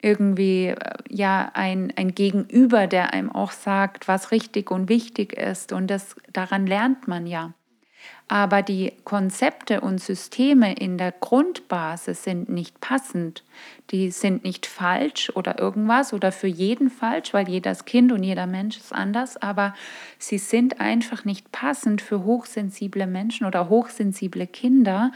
irgendwie 0.01 0.67
äh, 0.67 0.75
ja 1.08 1.51
ein, 1.53 1.93
ein 1.96 2.15
Gegenüber, 2.15 2.88
der 2.88 3.13
einem 3.13 3.31
auch 3.31 3.51
sagt, 3.51 4.08
was 4.08 4.31
richtig 4.31 4.72
und 4.72 4.89
wichtig 4.89 5.34
ist. 5.34 5.74
Und 5.74 5.88
das, 5.88 6.15
daran 6.34 6.65
lernt 6.65 7.08
man 7.08 7.27
ja. 7.27 7.53
Aber 8.27 8.62
die 8.62 8.93
Konzepte 9.03 9.81
und 9.81 10.00
Systeme 10.00 10.74
in 10.74 10.98
der 10.98 11.12
Grundbasis 11.12 12.24
sind 12.24 12.48
nicht 12.48 12.79
passend. 12.79 13.43
Die 13.89 14.10
sind 14.10 14.46
nicht 14.46 14.65
falsch 14.65 15.31
oder 15.36 15.60
irgendwas 15.60 16.13
oder 16.13 16.31
für 16.31 16.48
jeden 16.48 16.89
falsch, 16.89 17.34
weil 17.34 17.50
jedes 17.50 17.84
Kind 17.84 18.12
und 18.13 18.24
jeder 18.24 18.48
Mensch 18.48 18.77
ist 18.77 18.93
anders, 18.93 19.36
aber 19.36 19.74
sie 20.17 20.38
sind 20.38 20.79
einfach 20.79 21.25
nicht 21.25 21.51
passend 21.51 22.01
für 22.01 22.24
hochsensible 22.24 23.05
Menschen 23.05 23.46
oder 23.46 23.67
hochsensible 23.67 24.48
Kinder. 24.48 25.12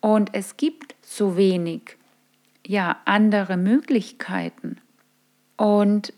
Und 0.00 0.30
es 0.32 0.56
gibt 0.56 0.94
so 1.02 1.36
wenig 1.36 1.96
ja, 2.66 2.98
andere 3.04 3.56
Möglichkeiten. 3.56 4.76
Und 5.56 6.12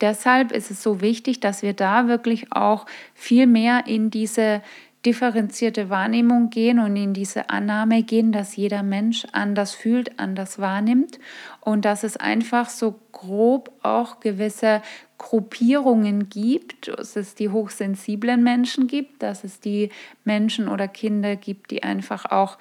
deshalb 0.00 0.52
ist 0.52 0.70
es 0.70 0.82
so 0.82 1.00
wichtig, 1.00 1.40
dass 1.40 1.62
wir 1.62 1.74
da 1.74 2.08
wirklich 2.08 2.52
auch 2.52 2.86
viel 3.14 3.46
mehr 3.46 3.86
in 3.86 4.10
diese 4.10 4.62
differenzierte 5.04 5.90
Wahrnehmung 5.90 6.50
gehen 6.50 6.78
und 6.78 6.94
in 6.94 7.12
diese 7.12 7.50
Annahme 7.50 8.02
gehen, 8.04 8.30
dass 8.30 8.54
jeder 8.54 8.82
Mensch 8.82 9.26
anders 9.32 9.74
fühlt, 9.74 10.18
anders 10.20 10.58
wahrnimmt 10.58 11.18
und 11.60 11.84
dass 11.84 12.04
es 12.04 12.16
einfach 12.16 12.68
so 12.68 13.00
grob 13.10 13.72
auch 13.82 14.20
gewisse 14.20 14.80
Gruppierungen 15.18 16.28
gibt, 16.28 16.88
dass 16.88 17.16
es 17.16 17.34
die 17.34 17.48
hochsensiblen 17.48 18.42
Menschen 18.42 18.86
gibt, 18.86 19.22
dass 19.22 19.44
es 19.44 19.60
die 19.60 19.90
Menschen 20.24 20.68
oder 20.68 20.86
Kinder 20.86 21.36
gibt, 21.36 21.72
die 21.72 21.82
einfach 21.82 22.26
auch 22.26 22.58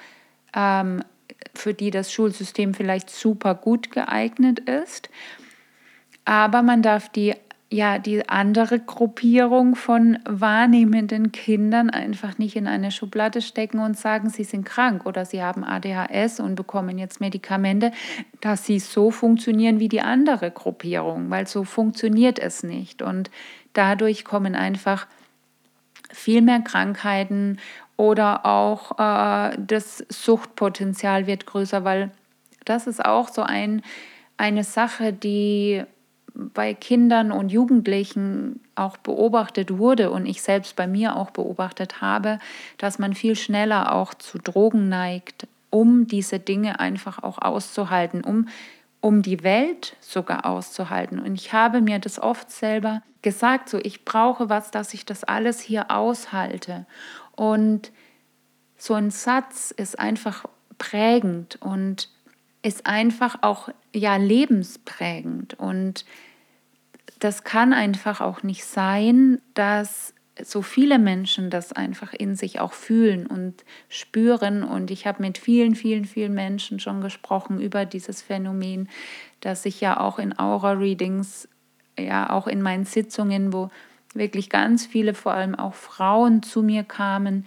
ähm, 0.55 1.03
für 1.53 1.73
die 1.73 1.91
das 1.91 2.11
Schulsystem 2.11 2.73
vielleicht 2.73 3.09
super 3.09 3.55
gut 3.55 3.91
geeignet 3.91 4.59
ist. 4.59 5.09
Aber 6.25 6.61
man 6.61 6.81
darf 6.81 7.09
die 7.09 7.35
ja 7.71 7.99
die 7.99 8.27
andere 8.27 8.79
Gruppierung 8.79 9.75
von 9.75 10.19
wahrnehmenden 10.25 11.31
Kindern 11.31 11.89
einfach 11.89 12.37
nicht 12.37 12.57
in 12.57 12.67
eine 12.67 12.91
Schublade 12.91 13.41
stecken 13.41 13.79
und 13.79 13.97
sagen, 13.97 14.29
sie 14.29 14.43
sind 14.43 14.65
krank 14.65 15.05
oder 15.05 15.23
sie 15.23 15.41
haben 15.41 15.63
ADHS 15.63 16.41
und 16.41 16.55
bekommen 16.55 16.97
jetzt 16.97 17.21
Medikamente, 17.21 17.93
dass 18.41 18.65
sie 18.65 18.79
so 18.79 19.09
funktionieren 19.09 19.79
wie 19.79 19.87
die 19.87 20.01
andere 20.01 20.51
Gruppierung, 20.51 21.29
weil 21.29 21.47
so 21.47 21.63
funktioniert 21.63 22.39
es 22.39 22.61
nicht. 22.61 23.01
Und 23.01 23.31
dadurch 23.71 24.25
kommen 24.25 24.53
einfach 24.53 25.07
viel 26.11 26.41
mehr 26.41 26.59
Krankheiten 26.59 27.57
oder 27.95 28.45
auch 28.45 28.99
äh, 28.99 29.55
das 29.57 30.03
Suchtpotenzial 30.09 31.25
wird 31.25 31.45
größer, 31.45 31.85
weil 31.85 32.11
das 32.65 32.85
ist 32.85 33.03
auch 33.03 33.29
so 33.29 33.43
ein, 33.43 33.81
eine 34.35 34.65
Sache, 34.65 35.13
die 35.13 35.85
bei 36.33 36.73
Kindern 36.73 37.31
und 37.31 37.51
Jugendlichen 37.51 38.61
auch 38.75 38.97
beobachtet 38.97 39.77
wurde 39.77 40.11
und 40.11 40.25
ich 40.25 40.41
selbst 40.41 40.75
bei 40.75 40.87
mir 40.87 41.15
auch 41.15 41.31
beobachtet 41.31 42.01
habe, 42.01 42.39
dass 42.77 42.99
man 42.99 43.13
viel 43.13 43.35
schneller 43.35 43.93
auch 43.93 44.13
zu 44.13 44.37
Drogen 44.37 44.89
neigt, 44.89 45.47
um 45.69 46.07
diese 46.07 46.39
Dinge 46.39 46.79
einfach 46.79 47.23
auch 47.23 47.37
auszuhalten, 47.37 48.23
um, 48.23 48.47
um 49.01 49.21
die 49.21 49.43
Welt 49.43 49.95
sogar 49.99 50.45
auszuhalten. 50.45 51.19
Und 51.19 51.35
ich 51.35 51.53
habe 51.53 51.81
mir 51.81 51.99
das 51.99 52.19
oft 52.19 52.51
selber 52.51 53.01
gesagt, 53.21 53.69
so 53.69 53.79
ich 53.79 54.05
brauche 54.05 54.49
was, 54.49 54.71
dass 54.71 54.93
ich 54.93 55.05
das 55.05 55.23
alles 55.23 55.59
hier 55.59 55.91
aushalte. 55.91 56.85
Und 57.35 57.91
so 58.77 58.93
ein 58.93 59.11
Satz 59.11 59.71
ist 59.71 59.99
einfach 59.99 60.45
prägend 60.77 61.57
und 61.61 62.09
ist 62.63 62.85
einfach 62.85 63.39
auch 63.41 63.69
ja 63.93 64.17
lebensprägend 64.17 65.55
und 65.55 66.05
das 67.19 67.43
kann 67.43 67.73
einfach 67.73 68.21
auch 68.21 68.43
nicht 68.43 68.65
sein, 68.65 69.39
dass 69.53 70.13
so 70.43 70.61
viele 70.61 70.97
Menschen 70.97 71.49
das 71.49 71.71
einfach 71.71 72.13
in 72.13 72.35
sich 72.35 72.59
auch 72.59 72.73
fühlen 72.73 73.27
und 73.27 73.63
spüren. 73.89 74.63
Und 74.63 74.89
ich 74.89 75.05
habe 75.05 75.21
mit 75.21 75.37
vielen, 75.37 75.75
vielen, 75.75 76.05
vielen 76.05 76.33
Menschen 76.33 76.79
schon 76.79 77.01
gesprochen 77.01 77.59
über 77.59 77.85
dieses 77.85 78.21
Phänomen, 78.21 78.89
dass 79.39 79.65
ich 79.65 79.81
ja 79.81 79.99
auch 79.99 80.19
in 80.19 80.37
Aura-Readings, 80.37 81.47
ja 81.99 82.29
auch 82.31 82.47
in 82.47 82.61
meinen 82.61 82.85
Sitzungen, 82.85 83.53
wo 83.53 83.69
wirklich 84.13 84.49
ganz 84.49 84.85
viele, 84.85 85.13
vor 85.13 85.33
allem 85.33 85.55
auch 85.55 85.73
Frauen 85.73 86.43
zu 86.43 86.63
mir 86.63 86.83
kamen, 86.83 87.45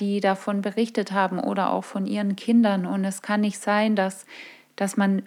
die 0.00 0.20
davon 0.20 0.62
berichtet 0.62 1.12
haben 1.12 1.38
oder 1.38 1.70
auch 1.70 1.84
von 1.84 2.06
ihren 2.06 2.36
Kindern. 2.36 2.86
Und 2.86 3.04
es 3.04 3.22
kann 3.22 3.42
nicht 3.42 3.60
sein, 3.60 3.96
dass, 3.96 4.26
dass 4.74 4.96
man 4.96 5.22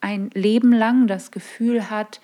ein 0.00 0.30
Leben 0.34 0.72
lang 0.72 1.06
das 1.06 1.30
Gefühl 1.30 1.90
hat, 1.90 2.20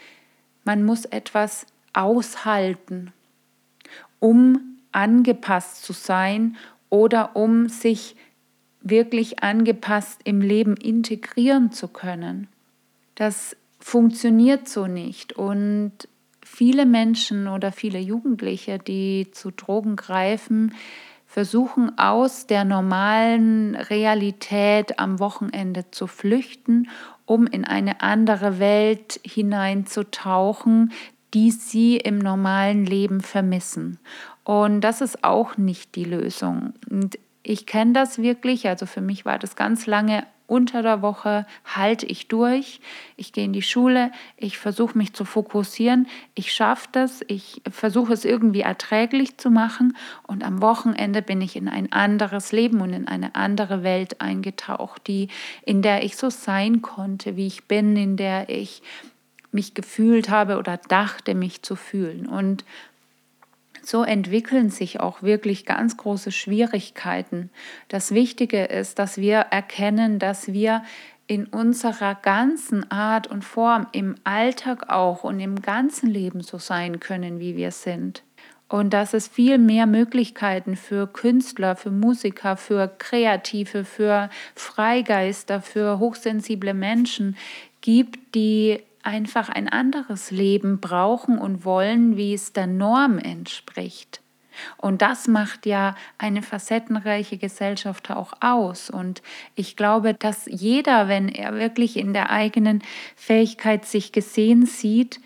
man 0.64 0.84
muss 0.84 1.04
etwas 1.04 1.66
aushalten, 1.92 3.12
um 4.20 4.78
angepasst 4.92 5.82
zu 5.82 5.92
sein 5.92 6.56
oder 6.88 7.36
um 7.36 7.68
sich 7.68 8.16
wirklich 8.80 9.42
angepasst 9.42 10.20
im 10.24 10.40
Leben 10.40 10.76
integrieren 10.76 11.72
zu 11.72 11.88
können. 11.88 12.48
Das 13.14 13.56
funktioniert 13.80 14.68
so 14.68 14.86
nicht. 14.86 15.32
Und 15.32 15.92
viele 16.42 16.86
Menschen 16.86 17.48
oder 17.48 17.72
viele 17.72 17.98
Jugendliche, 17.98 18.78
die 18.78 19.28
zu 19.32 19.50
Drogen 19.50 19.96
greifen, 19.96 20.74
versuchen 21.34 21.98
aus 21.98 22.46
der 22.46 22.62
normalen 22.64 23.74
Realität 23.74 25.00
am 25.00 25.18
Wochenende 25.18 25.90
zu 25.90 26.06
flüchten, 26.06 26.88
um 27.26 27.48
in 27.48 27.64
eine 27.64 28.02
andere 28.02 28.60
Welt 28.60 29.18
hineinzutauchen, 29.26 30.92
die 31.34 31.50
sie 31.50 31.96
im 31.96 32.18
normalen 32.20 32.86
Leben 32.86 33.20
vermissen. 33.20 33.98
Und 34.44 34.82
das 34.82 35.00
ist 35.00 35.24
auch 35.24 35.56
nicht 35.56 35.96
die 35.96 36.04
Lösung. 36.04 36.74
Und 36.88 37.18
ich 37.44 37.66
kenne 37.66 37.92
das 37.92 38.18
wirklich, 38.18 38.66
also 38.66 38.86
für 38.86 39.00
mich 39.00 39.24
war 39.24 39.38
das 39.38 39.54
ganz 39.54 39.86
lange 39.86 40.24
unter 40.46 40.82
der 40.82 41.00
Woche 41.00 41.46
halte 41.64 42.04
ich 42.04 42.28
durch, 42.28 42.80
ich 43.16 43.32
gehe 43.32 43.44
in 43.44 43.54
die 43.54 43.62
Schule, 43.62 44.12
ich 44.36 44.58
versuche 44.58 44.96
mich 44.98 45.14
zu 45.14 45.24
fokussieren, 45.24 46.06
ich 46.34 46.52
schaffe 46.52 46.88
das, 46.92 47.22
ich 47.28 47.62
versuche 47.70 48.12
es 48.12 48.26
irgendwie 48.26 48.60
erträglich 48.60 49.38
zu 49.38 49.50
machen. 49.50 49.96
Und 50.26 50.44
am 50.44 50.60
Wochenende 50.60 51.22
bin 51.22 51.40
ich 51.40 51.56
in 51.56 51.68
ein 51.68 51.92
anderes 51.92 52.52
Leben 52.52 52.82
und 52.82 52.92
in 52.92 53.08
eine 53.08 53.34
andere 53.34 53.82
Welt 53.82 54.20
eingetaucht, 54.20 55.06
die 55.06 55.28
in 55.64 55.80
der 55.80 56.04
ich 56.04 56.16
so 56.16 56.28
sein 56.28 56.82
konnte, 56.82 57.36
wie 57.36 57.46
ich 57.46 57.64
bin, 57.64 57.96
in 57.96 58.18
der 58.18 58.50
ich 58.50 58.82
mich 59.50 59.72
gefühlt 59.72 60.28
habe 60.28 60.58
oder 60.58 60.76
dachte, 60.76 61.34
mich 61.34 61.62
zu 61.62 61.74
fühlen. 61.74 62.26
Und 62.26 62.64
so 63.86 64.02
entwickeln 64.02 64.70
sich 64.70 65.00
auch 65.00 65.22
wirklich 65.22 65.66
ganz 65.66 65.96
große 65.96 66.32
Schwierigkeiten. 66.32 67.50
Das 67.88 68.12
Wichtige 68.12 68.64
ist, 68.64 68.98
dass 68.98 69.18
wir 69.18 69.38
erkennen, 69.38 70.18
dass 70.18 70.52
wir 70.52 70.82
in 71.26 71.46
unserer 71.46 72.14
ganzen 72.14 72.90
Art 72.90 73.26
und 73.26 73.44
Form 73.44 73.86
im 73.92 74.16
Alltag 74.24 74.90
auch 74.90 75.24
und 75.24 75.40
im 75.40 75.62
ganzen 75.62 76.10
Leben 76.10 76.42
so 76.42 76.58
sein 76.58 77.00
können, 77.00 77.40
wie 77.40 77.56
wir 77.56 77.70
sind. 77.70 78.22
Und 78.68 78.92
dass 78.92 79.14
es 79.14 79.28
viel 79.28 79.58
mehr 79.58 79.86
Möglichkeiten 79.86 80.76
für 80.76 81.06
Künstler, 81.06 81.76
für 81.76 81.90
Musiker, 81.90 82.56
für 82.56 82.88
Kreative, 82.98 83.84
für 83.84 84.30
Freigeister, 84.54 85.60
für 85.60 85.98
hochsensible 85.98 86.74
Menschen 86.74 87.36
gibt, 87.80 88.34
die 88.34 88.80
einfach 89.06 89.48
ein 89.48 89.68
anderes 89.68 90.30
Leben 90.30 90.80
brauchen 90.80 91.38
und 91.38 91.64
wollen, 91.64 92.16
wie 92.16 92.34
es 92.34 92.52
der 92.52 92.66
Norm 92.66 93.18
entspricht. 93.18 94.20
Und 94.76 95.02
das 95.02 95.26
macht 95.26 95.66
ja 95.66 95.94
eine 96.18 96.42
facettenreiche 96.42 97.38
Gesellschaft 97.38 98.10
auch 98.10 98.34
aus. 98.40 98.90
Und 98.90 99.22
ich 99.54 99.76
glaube, 99.76 100.14
dass 100.14 100.46
jeder, 100.46 101.08
wenn 101.08 101.28
er 101.28 101.54
wirklich 101.54 101.96
in 101.96 102.12
der 102.12 102.30
eigenen 102.30 102.82
Fähigkeit 103.16 103.84
sich 103.84 104.12
gesehen 104.12 104.66
sieht, 104.66 105.20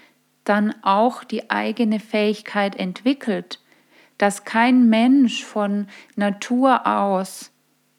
dann 0.45 0.75
auch 0.83 1.25
die 1.25 1.51
eigene 1.51 2.01
Fähigkeit 2.01 2.77
entwickelt. 2.77 3.61
Dass 4.17 4.45
kein 4.45 4.89
Mensch 4.89 5.45
von 5.45 5.87
Natur 6.17 6.87
aus 6.87 7.53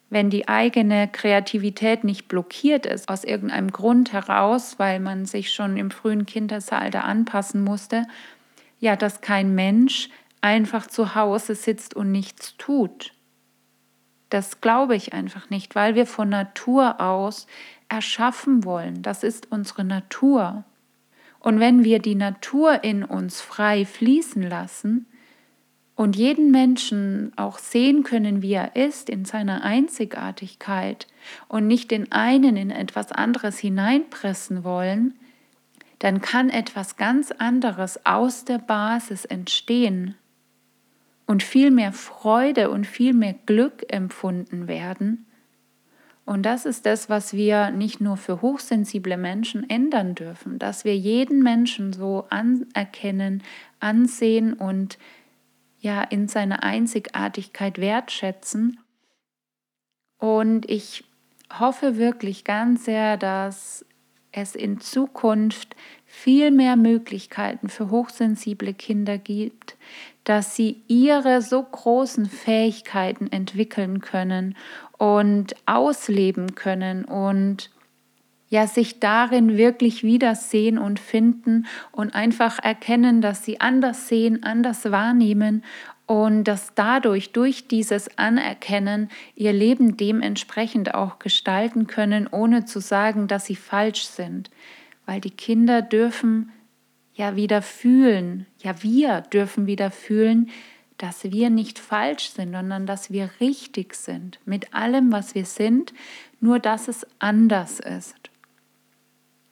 wenn 0.10 0.30
die 0.30 0.48
eigene 0.48 1.08
Kreativität 1.08 2.04
nicht 2.04 2.28
blockiert 2.28 2.86
ist, 2.86 3.10
aus 3.10 3.24
irgendeinem 3.24 3.72
Grund 3.72 4.12
heraus, 4.12 4.80
weil 4.80 5.00
man 5.00 5.26
sich 5.26 5.54
schon 5.54 5.78
im 5.78 5.92
frühen 5.92 6.26
Kindesalter 6.26 7.04
anpassen 7.04 7.64
musste, 7.64 8.08
ja, 8.80 8.96
dass 8.96 9.22
kein 9.22 9.54
Mensch 9.54 10.10
einfach 10.42 10.88
zu 10.88 11.16
Hause 11.16 11.54
sitzt 11.54 11.96
und 11.96 12.12
nichts 12.12 12.56
tut. 12.58 13.14
Das 14.30 14.62
glaube 14.62 14.96
ich 14.96 15.14
einfach 15.14 15.50
nicht, 15.50 15.76
weil 15.76 15.96
wir 15.96 16.06
von 16.06 16.30
Natur 16.30 17.02
aus 17.02 17.48
erschaffen 17.88 18.64
wollen. 18.64 19.02
Das 19.02 19.24
ist 19.24 19.52
unsere 19.52 19.84
Natur. 19.84 20.64
Und 21.40 21.60
wenn 21.60 21.84
wir 21.84 22.00
die 22.00 22.16
Natur 22.16 22.84
in 22.84 23.04
uns 23.04 23.42
frei 23.42 23.86
fließen 23.86 24.44
lassen, 24.44 25.08
und 26.00 26.16
jeden 26.16 26.50
Menschen 26.50 27.34
auch 27.36 27.58
sehen 27.58 28.04
können, 28.04 28.42
wie 28.42 28.54
er 28.54 28.78
ist, 28.78 29.10
in 29.10 29.26
seiner 29.26 29.66
Einzigartigkeit 29.66 31.08
und 31.50 31.68
nicht 31.68 31.92
den 31.92 32.14
einen 32.14 32.56
in 32.56 32.72
etwas 32.72 33.12
anderes 33.12 33.60
hineinpressen 33.60 34.64
wollen, 34.64 35.16
dann 36.00 36.22
kann 36.22 36.50
etwas 36.50 36.96
ganz 36.96 37.32
anderes 37.32 38.06
aus 38.06 38.46
der 38.46 38.60
Basis 38.60 39.26
entstehen 39.26 40.16
und 41.26 41.44
viel 41.44 41.70
mehr 41.70 41.92
Freude 41.92 42.70
und 42.70 42.88
viel 42.88 43.14
mehr 43.14 43.36
Glück 43.46 43.84
empfunden 43.90 44.70
werden. 44.70 45.26
Und 46.24 46.44
das 46.44 46.66
ist 46.66 46.86
das, 46.86 47.10
was 47.10 47.34
wir 47.34 47.72
nicht 47.72 48.00
nur 48.00 48.16
für 48.16 48.42
hochsensible 48.42 49.18
Menschen 49.18 49.70
ändern 49.70 50.16
dürfen, 50.16 50.60
dass 50.60 50.86
wir 50.86 50.96
jeden 50.96 51.44
Menschen 51.44 51.92
so 51.92 52.26
anerkennen, 52.30 53.44
ansehen 53.82 54.54
und 54.54 54.98
ja 55.80 56.02
in 56.02 56.28
seiner 56.28 56.64
Einzigartigkeit 56.64 57.80
wertschätzen. 57.80 58.80
Und 60.18 60.70
ich 60.70 61.04
hoffe 61.60 61.98
wirklich 61.98 62.44
ganz 62.44 62.86
sehr, 62.86 63.18
dass 63.18 63.86
es 64.32 64.56
in 64.56 64.80
Zukunft 64.80 65.76
viel 66.06 66.52
mehr 66.52 66.76
Möglichkeiten 66.76 67.70
für 67.70 67.90
hochsensible 67.90 68.74
Kinder 68.74 69.18
gibt, 69.18 69.78
dass 70.24 70.56
sie 70.56 70.84
ihre 70.88 71.42
so 71.42 71.64
großen 71.64 72.28
Fähigkeiten 72.28 73.32
entwickeln 73.32 74.02
können 74.02 74.56
und 74.98 75.56
ausleben 75.66 76.56
können 76.56 77.06
und 77.06 77.72
ja 78.50 78.68
sich 78.68 79.00
darin 79.00 79.58
wirklich 79.58 80.04
wiedersehen 80.04 80.78
und 80.78 81.00
finden 81.00 81.68
und 81.92 82.16
einfach 82.16 82.60
erkennen, 82.60 83.22
dass 83.22 83.46
sie 83.46 83.62
anders 83.62 84.08
sehen, 84.08 84.44
anders 84.44 84.92
wahrnehmen 84.92 85.64
und 86.08 86.46
dass 86.46 86.74
dadurch, 86.74 87.32
durch 87.34 87.68
dieses 87.68 88.18
Anerkennen, 88.18 89.10
ihr 89.36 89.54
Leben 89.54 89.96
dementsprechend 89.96 90.96
auch 90.96 91.20
gestalten 91.20 91.86
können, 91.86 92.28
ohne 92.28 92.66
zu 92.66 92.80
sagen, 92.80 93.28
dass 93.28 93.46
sie 93.46 93.56
falsch 93.56 94.06
sind. 94.06 94.50
Weil 95.06 95.22
die 95.22 95.30
Kinder 95.30 95.84
dürfen 95.84 96.52
ja 97.14 97.36
wieder 97.36 97.62
fühlen, 97.62 98.48
ja 98.64 98.82
wir 98.82 99.22
dürfen 99.22 99.68
wieder 99.68 99.92
fühlen, 99.92 100.50
dass 100.98 101.24
wir 101.26 101.50
nicht 101.50 101.78
falsch 101.78 102.32
sind, 102.32 102.54
sondern 102.54 102.86
dass 102.86 103.12
wir 103.12 103.30
richtig 103.40 103.94
sind 103.94 104.40
mit 104.46 104.74
allem, 104.74 105.12
was 105.12 105.36
wir 105.36 105.46
sind, 105.46 105.94
nur 106.40 106.58
dass 106.60 106.88
es 106.88 107.06
anders 107.20 107.80
ist. 107.80 108.19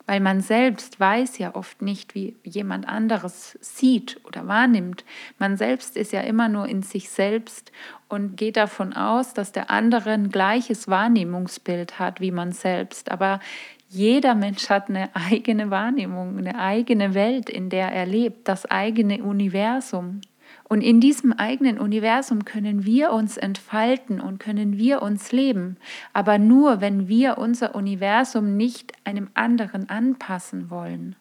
Weil 0.08 0.22
man 0.22 0.42
selbst 0.42 1.00
weiß 1.00 1.38
ja 1.38 1.54
oft 1.54 1.82
nicht, 1.82 2.16
wie 2.16 2.36
jemand 2.44 2.88
anderes 2.88 3.58
sieht 3.62 4.20
oder 4.24 4.48
wahrnimmt. 4.48 5.04
Man 5.38 5.58
selbst 5.58 5.98
ist 5.98 6.14
ja 6.14 6.22
immer 6.22 6.48
nur 6.48 6.68
in 6.68 6.82
sich 6.82 7.10
selbst 7.10 7.72
und 8.08 8.38
geht 8.38 8.58
davon 8.58 8.94
aus, 8.94 9.34
dass 9.34 9.52
der 9.52 9.70
andere 9.70 10.12
ein 10.12 10.30
gleiches 10.30 10.88
Wahrnehmungsbild 10.88 12.00
hat 12.00 12.22
wie 12.22 12.32
man 12.32 12.54
selbst. 12.54 13.12
Aber 13.12 13.42
jeder 13.90 14.34
Mensch 14.34 14.70
hat 14.70 14.90
eine 14.90 15.10
eigene 15.14 15.70
Wahrnehmung, 15.70 16.38
eine 16.38 16.58
eigene 16.58 17.14
Welt, 17.14 17.50
in 17.50 17.70
der 17.70 17.92
er 17.92 18.06
lebt, 18.06 18.48
das 18.48 18.66
eigene 18.66 19.24
Universum. 19.24 20.22
Und 20.70 20.82
in 20.82 21.00
diesem 21.00 21.32
eigenen 21.32 21.80
Universum 21.80 22.44
können 22.44 22.86
wir 22.86 23.12
uns 23.12 23.38
entfalten 23.38 24.20
und 24.20 24.40
können 24.40 24.78
wir 24.78 25.02
uns 25.02 25.32
leben, 25.32 25.78
aber 26.12 26.38
nur, 26.40 26.82
wenn 26.82 27.08
wir 27.08 27.38
unser 27.38 27.74
Universum 27.74 28.58
nicht 28.58 28.92
einem 29.06 29.30
anderen 29.34 29.90
anpassen 29.90 30.70
wollen. 30.70 31.16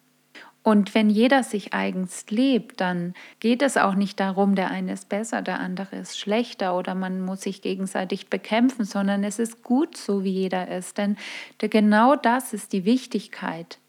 Und 0.63 0.93
wenn 0.93 1.09
jeder 1.09 1.43
sich 1.43 1.73
eigens 1.73 2.25
lebt, 2.29 2.81
dann 2.81 3.13
geht 3.39 3.61
es 3.61 3.77
auch 3.77 3.95
nicht 3.95 4.19
darum, 4.19 4.53
der 4.53 4.69
eine 4.69 4.91
ist 4.91 5.07
besser, 5.07 5.41
der 5.41 5.61
andere 5.61 5.95
ist 5.95 6.19
schlechter 6.19 6.77
oder 6.77 6.93
man 6.93 7.21
muss 7.21 7.43
sich 7.43 7.61
gegenseitig 7.61 8.29
bekämpfen, 8.29 8.83
sondern 8.83 9.23
es 9.23 9.39
ist 9.39 9.63
gut 9.63 9.95
so, 9.95 10.25
wie 10.25 10.31
jeder 10.31 10.67
ist. 10.67 10.97
Denn 10.97 11.15
genau 11.57 12.17
das 12.17 12.51
ist 12.51 12.73
die 12.73 12.83
Wichtigkeit 12.83 13.79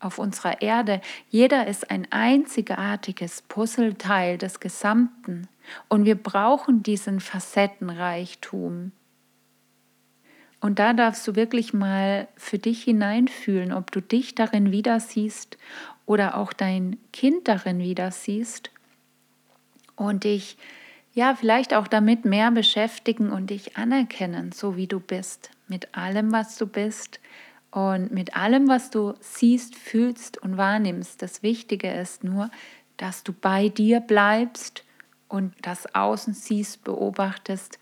auf 0.00 0.18
unserer 0.18 0.62
Erde. 0.62 1.00
Jeder 1.28 1.66
ist 1.66 1.90
ein 1.90 2.06
einzigartiges 2.10 3.42
Puzzleteil 3.42 4.38
des 4.38 4.60
Gesamten 4.60 5.48
und 5.88 6.04
wir 6.04 6.14
brauchen 6.14 6.82
diesen 6.82 7.20
Facettenreichtum. 7.20 8.92
Und 10.60 10.78
da 10.78 10.92
darfst 10.92 11.26
du 11.28 11.36
wirklich 11.36 11.72
mal 11.72 12.28
für 12.36 12.58
dich 12.58 12.82
hineinfühlen, 12.82 13.72
ob 13.72 13.92
du 13.92 14.00
dich 14.00 14.34
darin 14.34 14.72
wieder 14.72 14.98
siehst 14.98 15.56
oder 16.04 16.36
auch 16.36 16.52
dein 16.52 16.96
Kind 17.12 17.46
darin 17.46 17.78
wieder 17.78 18.10
siehst 18.10 18.70
und 19.94 20.24
dich 20.24 20.56
ja 21.12 21.34
vielleicht 21.34 21.74
auch 21.74 21.86
damit 21.86 22.24
mehr 22.24 22.50
beschäftigen 22.50 23.30
und 23.30 23.50
dich 23.50 23.76
anerkennen, 23.76 24.52
so 24.52 24.76
wie 24.76 24.86
du 24.86 25.00
bist, 25.00 25.50
mit 25.68 25.94
allem, 25.96 26.32
was 26.32 26.56
du 26.56 26.66
bist 26.66 27.20
und 27.70 28.12
mit 28.12 28.36
allem, 28.36 28.68
was 28.68 28.90
du 28.90 29.14
siehst, 29.20 29.74
fühlst 29.74 30.38
und 30.38 30.56
wahrnimmst. 30.56 31.20
Das 31.22 31.42
Wichtige 31.42 31.90
ist 31.90 32.24
nur, 32.24 32.50
dass 32.96 33.22
du 33.24 33.32
bei 33.32 33.68
dir 33.68 34.00
bleibst 34.00 34.84
und 35.28 35.54
das 35.62 35.94
Außen 35.94 36.34
siehst, 36.34 36.84
beobachtest 36.84 37.78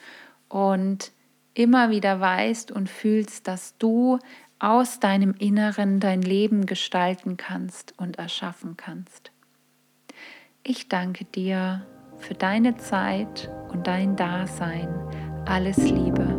und 0.49 1.13
immer 1.55 1.91
wieder 1.91 2.21
weißt 2.21 2.71
und 2.73 2.91
fühlst, 2.91 3.49
dass 3.49 3.79
du 3.79 4.19
aus 4.59 5.01
deinem 5.01 5.35
Inneren 5.39 6.01
dein 6.01 6.23
Leben 6.23 6.67
gestalten 6.67 7.37
kannst 7.37 7.95
und 7.99 8.19
erschaffen 8.19 8.77
kannst. 8.77 9.31
Ich 10.63 10.89
danke 10.89 11.25
dir 11.25 11.87
für 12.19 12.35
deine 12.35 12.77
Zeit 12.77 13.51
und 13.69 13.87
dein 13.87 14.17
Dasein. 14.17 14.89
Alles 15.47 15.77
Liebe. 15.77 16.36